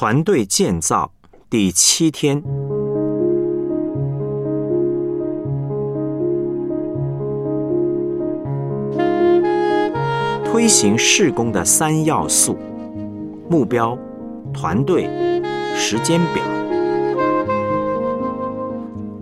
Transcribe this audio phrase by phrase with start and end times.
[0.00, 1.12] 团队建造
[1.50, 2.42] 第七天，
[10.42, 12.56] 推行事工的三要素：
[13.50, 13.94] 目标、
[14.54, 15.02] 团队、
[15.76, 16.42] 时间表。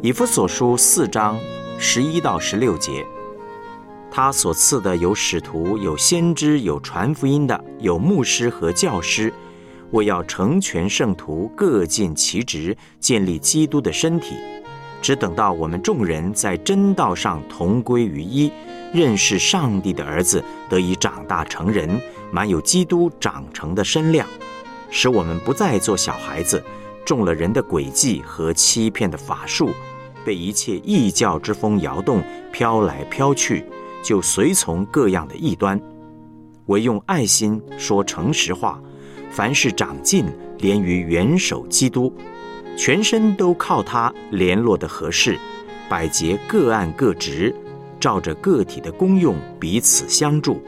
[0.00, 1.38] 以弗所书四章
[1.78, 3.04] 十一到十六节，
[4.10, 9.30] 他所赐的有使徒，有先知，有传福音的，有牧师和教师。
[9.92, 14.36] 我要成全圣徒，各尽其职，建立基督的身体，
[15.02, 18.50] 只等到我们众人在真道上同归于一，
[18.94, 22.00] 认识上帝的儿子，得以长大成人，
[22.30, 24.26] 满有基督长成的身量，
[24.90, 26.64] 使我们不再做小孩子，
[27.04, 29.68] 中了人的诡计和欺骗的法术，
[30.24, 33.62] 被一切异教之风摇动，飘来飘去，
[34.02, 35.78] 就随从各样的异端，
[36.68, 38.80] 唯用爱心说诚实话。
[39.32, 40.26] 凡是长进，
[40.58, 42.12] 连于元首基督，
[42.76, 45.38] 全身都靠他联络的合适，
[45.88, 47.54] 百节各按各职，
[47.98, 50.62] 照着个体的功用彼此相助，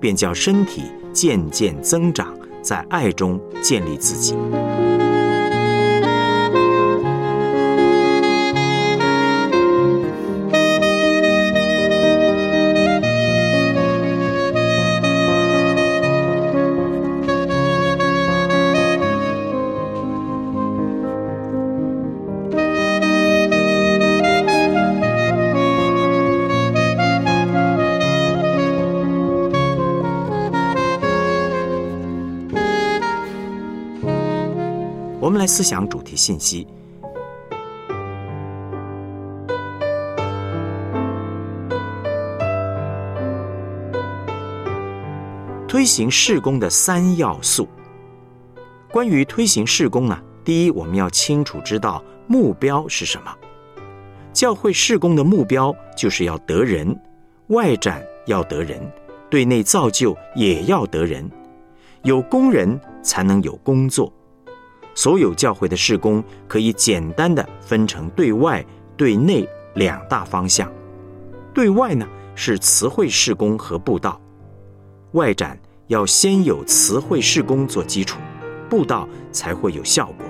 [0.00, 4.34] 便叫身体渐渐增长，在爱中建立自己。
[35.38, 36.66] 来思想主题信息：
[45.68, 47.68] 推行事工的三要素。
[48.90, 53.32] 关于推行事工呢，第一，我们要清楚知道目标是什么。
[54.32, 56.98] 教会事工的目标就是要得人，
[57.48, 58.80] 外展要得人，
[59.30, 61.30] 对内造就也要得人。
[62.02, 64.12] 有工人才能有工作。
[64.98, 68.66] 所有教会的事工可以简单的分成对外、
[68.96, 70.68] 对内两大方向。
[71.54, 72.04] 对外呢
[72.34, 74.20] 是词汇事工和布道，
[75.12, 78.18] 外展要先有词汇事工做基础，
[78.68, 80.26] 布道才会有效果。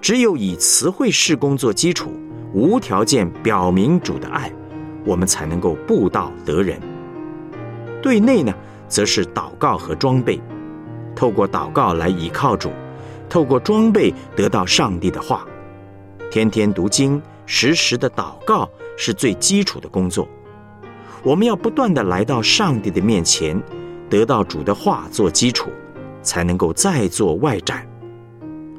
[0.00, 2.10] 只有以词汇事工做基础，
[2.52, 4.52] 无条件表明主的爱，
[5.06, 6.80] 我们才能够布道得人。
[8.02, 8.52] 对内呢，
[8.88, 10.40] 则是祷告和装备，
[11.14, 12.72] 透过祷告来依靠主。
[13.30, 15.46] 透过装备得到上帝的话，
[16.30, 18.68] 天天读经，时时的祷告
[18.98, 20.28] 是最基础的工作。
[21.22, 23.58] 我们要不断的来到上帝的面前，
[24.08, 25.70] 得到主的话做基础，
[26.22, 27.86] 才能够再做外展。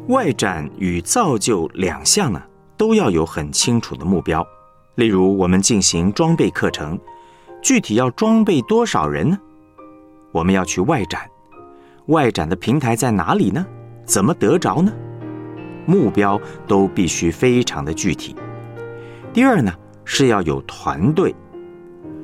[0.07, 2.41] 外展与造就两项呢，
[2.75, 4.45] 都要有很清楚的目标。
[4.95, 6.99] 例如，我们进行装备课程，
[7.61, 9.39] 具体要装备多少人呢？
[10.33, 11.21] 我们要去外展，
[12.07, 13.65] 外展的平台在哪里呢？
[14.11, 14.91] 怎么得着呢？
[15.85, 18.35] 目标都必须非常的具体。
[19.31, 19.73] 第二呢，
[20.03, 21.33] 是要有团队，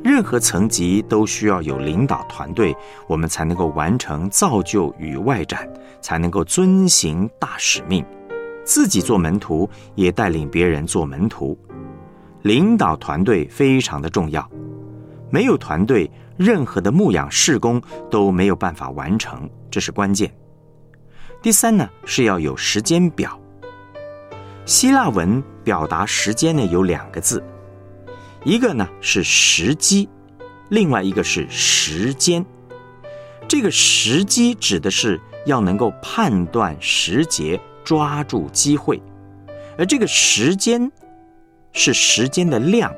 [0.04, 2.76] 任何层级都需要有领导团队，
[3.08, 5.66] 我们才能够完成造就与外展，
[6.02, 8.06] 才能够遵行大使命。
[8.66, 11.58] 自己做门徒，也带领别人做门徒。
[12.42, 14.46] 领导团队非常的重要，
[15.30, 17.82] 没有团队，任何的牧养事工
[18.12, 20.30] 都没有办法完成，这是关键。
[21.48, 23.40] 第三呢是要有时间表。
[24.66, 27.42] 希腊文表达时间呢有两个字，
[28.44, 30.10] 一个呢是时机，
[30.68, 32.46] 另外一个是时间。
[33.48, 39.02] 这个时机指的是要能够判断时节，抓住机会；
[39.78, 40.92] 而这个时间
[41.72, 42.94] 是时间的量，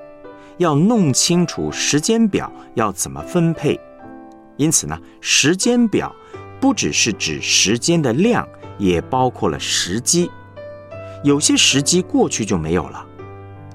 [0.58, 3.80] 要弄清楚时间表要怎么分配。
[4.58, 6.12] 因此呢，时间表。
[6.60, 8.48] 不只是指时间的量，
[8.78, 10.30] 也包括了时机。
[11.24, 13.06] 有些时机过去就没有了。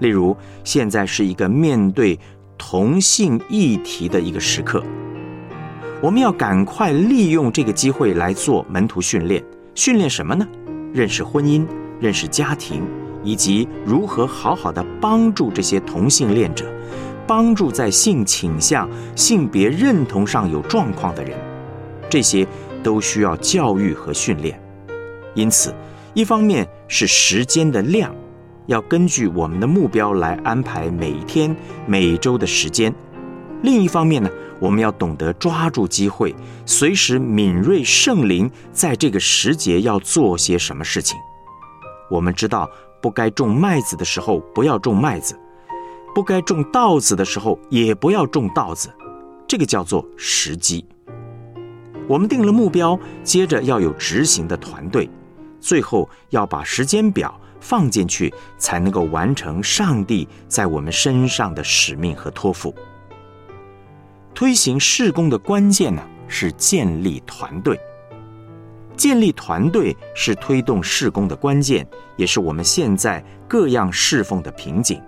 [0.01, 2.19] 例如，现在是一个面对
[2.59, 4.83] 同性议题的一个时刻，
[6.03, 9.43] 我们要赶快利用这个机会来做门徒训练。
[9.75, 10.47] 训练什么呢？
[10.93, 11.67] 认识婚姻，
[12.01, 12.83] 认识家庭，
[13.23, 16.67] 以及如何好好的帮助这些同性恋者，
[17.27, 21.39] 帮助在性倾向、性别认同上有状况的人。
[22.09, 22.47] 这些。
[22.85, 24.61] 都需要教育和训练，
[25.35, 25.75] 因此，
[26.13, 28.15] 一方面是时间的量，
[28.67, 32.93] 要根据我们的目标来安排每天、每周的时间；
[33.63, 36.35] 另一方面呢，我们要懂得抓住机会，
[36.67, 41.19] 随时敏锐圣灵在这个时节要做些什么事情。
[42.11, 42.71] 我们知道，
[43.01, 45.35] 不该种麦子的时候不要种麦子，
[46.15, 48.93] 不该种稻子的时候也不要种稻子，
[49.49, 50.85] 这个叫做时机。
[52.07, 55.09] 我们定了目标，接着要有执行的团队，
[55.61, 62.75] 最后要把时间表放进去，才能够完成上帝在我们身上的使命和托付。
[64.35, 67.79] 推行事工的关键呢，是建立团队。
[68.97, 71.87] 建立团队是推动事工的关键，
[72.17, 75.01] 也是我们现在各样侍奉的瓶颈。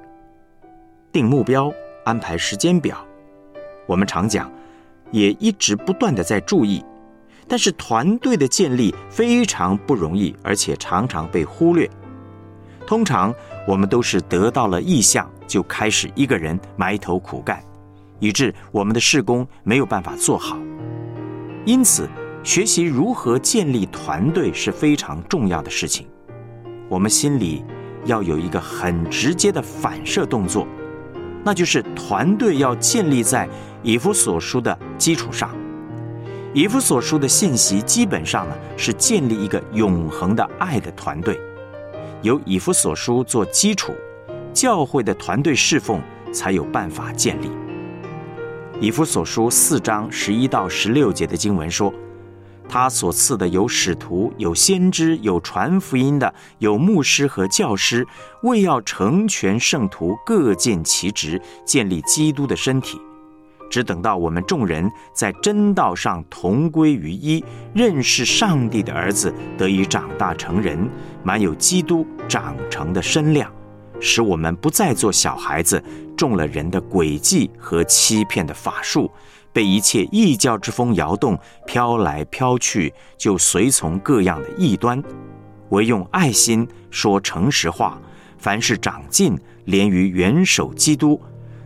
[1.12, 1.70] 定目标，
[2.04, 3.06] 安排时间表，
[3.86, 4.50] 我们常讲，
[5.10, 6.84] 也一直不断的在注意。
[7.48, 11.88] 但是团队的建立非常不容易，而且常常被忽略。
[12.86, 13.34] 通常
[13.66, 17.62] 我们都是得到了意向，就开始一个人埋头苦干。
[18.18, 20.56] 以致我们的事工没有办法做好，
[21.66, 22.08] 因此
[22.42, 26.06] 学习如何建立团队是非常重要的事情。
[26.88, 27.62] 我们心里
[28.06, 30.66] 要有一个很直接的反射动作，
[31.46, 33.48] 那就是团队要建立在
[33.84, 35.48] 以弗所书的基础上。
[36.52, 41.38] 以弗所书的信息基本上呢是建立一个永恒的爱的团队，
[42.22, 43.94] 由以弗所书做基础，
[44.52, 46.02] 教会的团队侍奉
[46.32, 47.48] 才有办法建立。
[48.80, 51.94] 以弗所书四章十一到十六节的经文说
[52.68, 58.06] ：“他所赐的有使徒，有先知，有传福音的，有牧师和教师，
[58.42, 63.00] 为要成全圣徒，各尽其职，建立基督的身体。
[63.68, 70.88] 只等到我们众人在真道上同归于一，认识上帝的儿子，得以长大成人，
[71.24, 73.50] 满有基督长成的身量。”
[73.98, 75.82] 使我们不再做小孩子，
[76.16, 79.10] 中了人的诡计和欺骗的法术，
[79.56, 85.02] 被一切异教之风摇动，飘来飘去，就随从各样的异端。
[85.70, 87.98] 唯用爱心说诚实话，
[88.36, 91.18] 凡是长进，连于元首基督，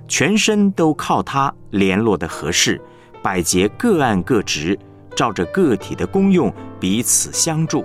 [0.06, 2.80] 全身都靠他联络的合适，
[3.20, 4.78] 百节各按各职，
[5.16, 7.84] 照着个体的功用彼此相助，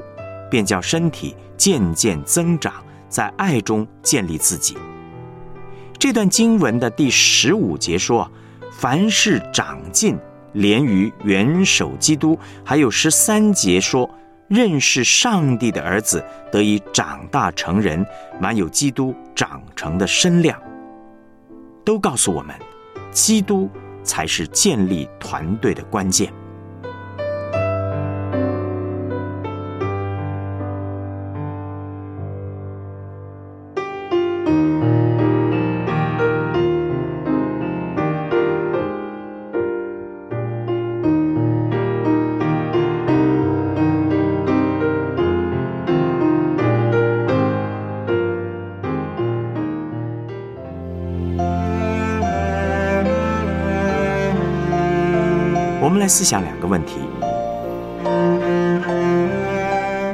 [0.51, 2.71] 便叫身体渐渐增长。
[3.09, 4.77] 在爱中建立自己。
[5.97, 8.29] 这段经文的第十五节说
[8.77, 10.17] ：“凡事长进，
[10.53, 14.09] 连于元首基督。”还有十三节说
[14.47, 18.05] ：“认识上帝的儿子，得以长大成人，
[18.39, 20.61] 满有基督长成的身量。”
[21.85, 22.55] 都告诉我们，
[23.11, 23.69] 基督
[24.03, 26.31] 才是建立团队的关键。
[56.07, 56.95] 思想两个问题：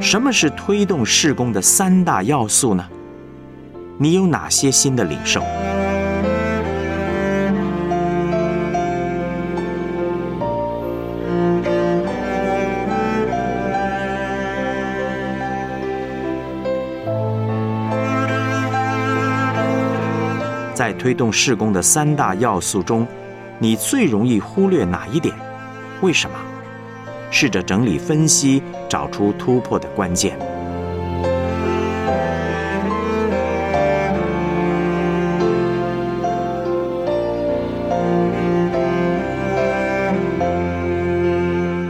[0.02, 2.86] 什么是推动事工的三大要素呢？
[3.98, 5.42] 你有哪些新的领受？
[20.74, 23.06] 在推动事工的三大要素中，
[23.60, 25.36] 你最容易忽略哪一点？
[26.02, 26.36] 为什么？
[27.30, 30.38] 试着整理分析，找出突破的关键。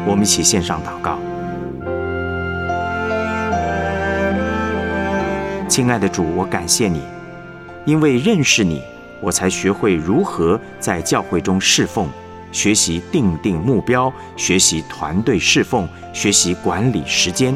[0.05, 1.17] 我们一起线上祷告，
[5.67, 7.01] 亲爱的主，我感谢你，
[7.85, 8.83] 因为认识你，
[9.21, 12.07] 我才学会如何在教会中侍奉。
[12.51, 17.55] 学习定定目标，学习团队侍奉，学习管理时间，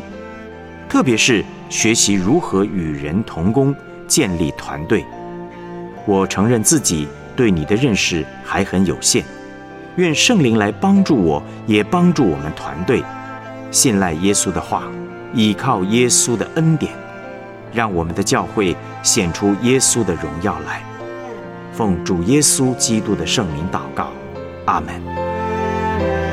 [0.88, 3.75] 特别是学习如何与人同工，
[4.08, 5.06] 建立团队。
[6.06, 9.24] 我承认自己对你的认识还很有限，
[9.98, 13.04] 愿圣灵来帮助我，也帮助我们团队。
[13.72, 14.84] 信赖耶稣的话，
[15.34, 16.94] 依靠耶稣的恩典，
[17.74, 20.82] 让我们的教会显出耶稣的荣耀来。
[21.74, 24.12] 奉主耶稣基督的圣名祷告。
[24.66, 26.25] 阿门。